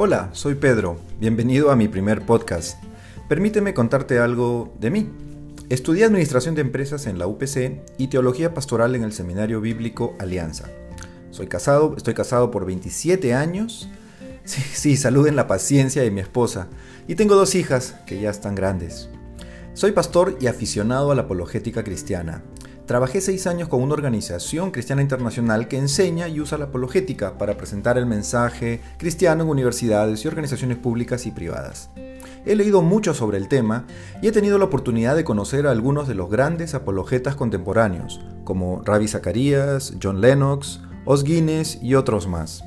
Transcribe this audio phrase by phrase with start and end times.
[0.00, 1.00] Hola, soy Pedro.
[1.18, 2.80] Bienvenido a mi primer podcast.
[3.28, 5.10] Permíteme contarte algo de mí.
[5.70, 10.68] Estudié Administración de Empresas en la UPC y Teología Pastoral en el Seminario Bíblico Alianza.
[11.32, 13.90] Soy casado, estoy casado por 27 años.
[14.44, 16.68] Sí, sí, saluden la paciencia de mi esposa.
[17.08, 19.10] Y tengo dos hijas que ya están grandes.
[19.74, 22.44] Soy pastor y aficionado a la apologética cristiana.
[22.88, 27.58] Trabajé seis años con una organización cristiana internacional que enseña y usa la apologética para
[27.58, 31.90] presentar el mensaje cristiano en universidades y organizaciones públicas y privadas.
[32.46, 33.84] He leído mucho sobre el tema
[34.22, 38.80] y he tenido la oportunidad de conocer a algunos de los grandes apologetas contemporáneos, como
[38.82, 42.64] Ravi Zacarías, John Lennox, Os Guinness y otros más.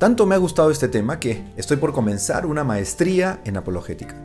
[0.00, 4.16] Tanto me ha gustado este tema que estoy por comenzar una maestría en apologética.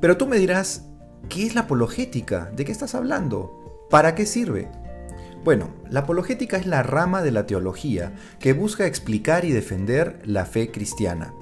[0.00, 0.86] Pero tú me dirás,
[1.28, 2.50] ¿qué es la apologética?
[2.56, 3.59] ¿De qué estás hablando?
[3.90, 4.68] ¿Para qué sirve?
[5.42, 10.46] Bueno, la apologética es la rama de la teología que busca explicar y defender la
[10.46, 11.34] fe cristiana.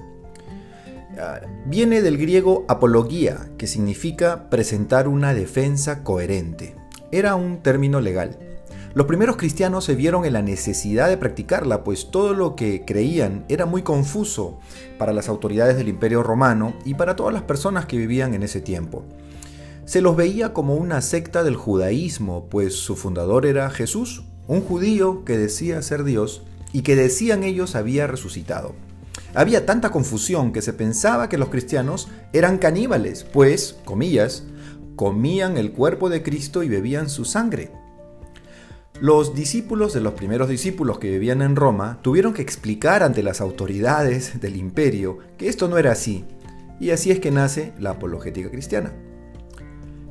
[1.19, 6.75] Ah, viene del griego apología, que significa presentar una defensa coherente.
[7.11, 8.39] Era un término legal.
[8.95, 13.45] Los primeros cristianos se vieron en la necesidad de practicarla, pues todo lo que creían
[13.47, 14.59] era muy confuso
[14.97, 18.59] para las autoridades del imperio romano y para todas las personas que vivían en ese
[18.59, 19.03] tiempo.
[19.89, 25.25] Se los veía como una secta del judaísmo, pues su fundador era Jesús, un judío
[25.25, 28.75] que decía ser Dios y que decían ellos había resucitado.
[29.33, 34.43] Había tanta confusión que se pensaba que los cristianos eran caníbales, pues, comillas,
[34.95, 37.71] comían el cuerpo de Cristo y bebían su sangre.
[39.01, 43.41] Los discípulos de los primeros discípulos que vivían en Roma tuvieron que explicar ante las
[43.41, 46.25] autoridades del imperio que esto no era así,
[46.79, 48.93] y así es que nace la apologética cristiana.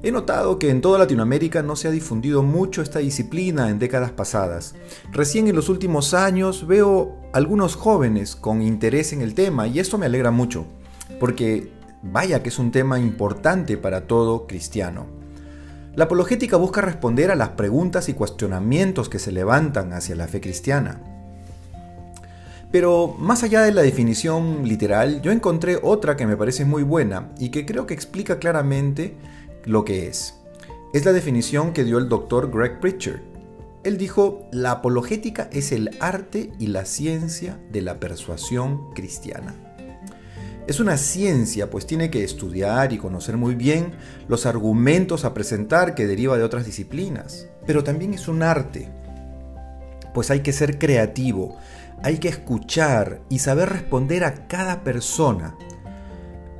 [0.01, 4.13] He notado que en toda Latinoamérica no se ha difundido mucho esta disciplina en décadas
[4.13, 4.77] pasadas.
[5.11, 9.99] Recién en los últimos años veo algunos jóvenes con interés en el tema y esto
[9.99, 10.67] me alegra mucho,
[11.19, 15.07] porque vaya que es un tema importante para todo cristiano.
[15.97, 20.41] La apologética busca responder a las preguntas y cuestionamientos que se levantan hacia la fe
[20.41, 21.01] cristiana.
[22.71, 27.31] Pero más allá de la definición literal, yo encontré otra que me parece muy buena
[27.39, 29.17] y que creo que explica claramente
[29.69, 30.35] lo que es.
[30.95, 33.21] Es la definición que dio el doctor Greg Pritchard.
[33.85, 39.55] Él dijo, la apologética es el arte y la ciencia de la persuasión cristiana.
[40.67, 43.93] Es una ciencia, pues tiene que estudiar y conocer muy bien
[44.27, 47.47] los argumentos a presentar que deriva de otras disciplinas.
[47.67, 48.91] Pero también es un arte,
[50.15, 51.59] pues hay que ser creativo,
[52.03, 55.57] hay que escuchar y saber responder a cada persona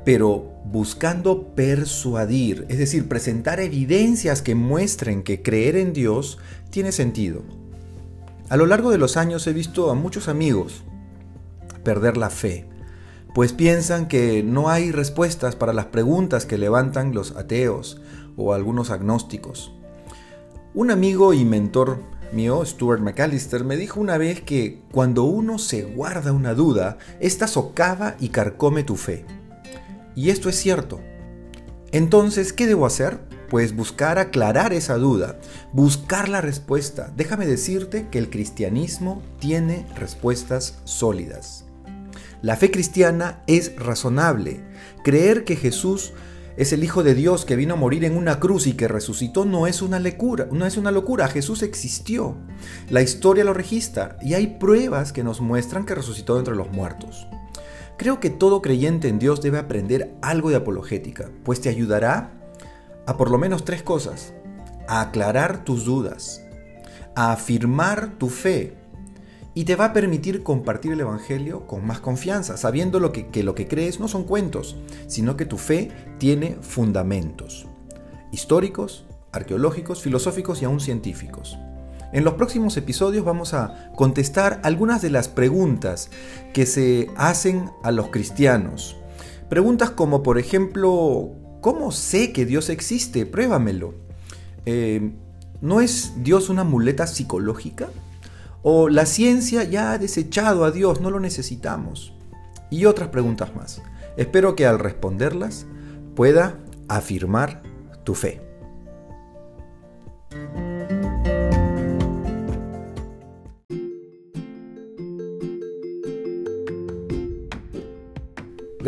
[0.05, 6.37] pero buscando persuadir, es decir, presentar evidencias que muestren que creer en Dios
[6.69, 7.43] tiene sentido.
[8.49, 10.83] A lo largo de los años he visto a muchos amigos
[11.83, 12.67] perder la fe,
[13.33, 18.01] pues piensan que no hay respuestas para las preguntas que levantan los ateos
[18.37, 19.73] o algunos agnósticos.
[20.73, 25.83] Un amigo y mentor mío, Stuart McAllister, me dijo una vez que cuando uno se
[25.83, 29.25] guarda una duda, esta socava y carcome tu fe.
[30.15, 31.01] Y esto es cierto.
[31.91, 33.19] Entonces, ¿qué debo hacer?
[33.49, 35.39] Pues buscar aclarar esa duda,
[35.73, 37.11] buscar la respuesta.
[37.15, 41.65] Déjame decirte que el cristianismo tiene respuestas sólidas.
[42.41, 44.63] La fe cristiana es razonable.
[45.03, 46.13] Creer que Jesús
[46.57, 49.45] es el Hijo de Dios que vino a morir en una cruz y que resucitó
[49.45, 52.35] no es una locura, no es una locura, Jesús existió.
[52.89, 57.27] La historia lo registra y hay pruebas que nos muestran que resucitó entre los muertos.
[57.99, 62.31] Creo que todo creyente en Dios debe aprender algo de apologética, pues te ayudará
[63.05, 64.33] a por lo menos tres cosas.
[64.87, 66.41] A aclarar tus dudas,
[67.13, 68.77] a afirmar tu fe
[69.53, 73.43] y te va a permitir compartir el Evangelio con más confianza, sabiendo lo que, que
[73.43, 74.77] lo que crees no son cuentos,
[75.07, 77.67] sino que tu fe tiene fundamentos
[78.31, 81.57] históricos, arqueológicos, filosóficos y aún científicos.
[82.11, 86.09] En los próximos episodios vamos a contestar algunas de las preguntas
[86.53, 88.97] que se hacen a los cristianos.
[89.47, 93.25] Preguntas como, por ejemplo, ¿cómo sé que Dios existe?
[93.27, 93.93] Pruébamelo.
[94.65, 95.11] Eh,
[95.61, 97.89] ¿No es Dios una muleta psicológica?
[98.63, 102.13] ¿O la ciencia ya ha desechado a Dios, no lo necesitamos?
[102.71, 103.81] Y otras preguntas más.
[104.17, 105.65] Espero que al responderlas
[106.15, 106.57] pueda
[106.87, 107.61] afirmar
[108.03, 108.48] tu fe.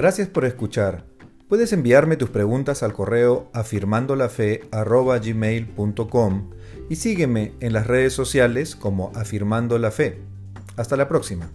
[0.02, 1.06] Gracias por escuchar.
[1.48, 6.50] Puedes enviarme tus preguntas al correo afirmandolafe.gmail.com
[6.90, 10.24] y sígueme en las redes sociales como Afirmando la Fe.
[10.76, 11.52] Hasta la próxima.